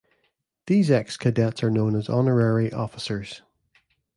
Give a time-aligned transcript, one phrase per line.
[0.65, 3.43] These ex-cadets are known as "Honorary Officers".